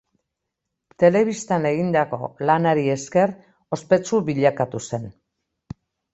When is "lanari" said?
2.51-2.87